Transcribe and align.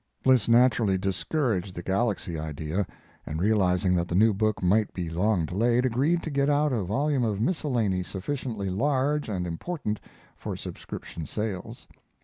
Bliss 0.23 0.47
naturally 0.49 0.97
discouraged 0.97 1.75
the 1.75 1.83
Galaxy 1.83 2.39
idea, 2.39 2.87
and 3.23 3.39
realizing 3.39 3.93
that 3.93 4.07
the 4.07 4.15
new 4.15 4.33
book 4.33 4.63
might 4.63 4.91
be 4.95 5.11
long 5.11 5.45
delayed, 5.45 5.85
agreed 5.85 6.23
to 6.23 6.31
get 6.31 6.49
out 6.49 6.73
a 6.73 6.81
volume 6.81 7.23
of 7.23 7.39
miscellany 7.39 8.01
sufficiently 8.01 8.71
large 8.71 9.29
and 9.29 9.45
important 9.45 9.99
for 10.35 10.55
subscription 10.55 11.27
sales. 11.27 11.87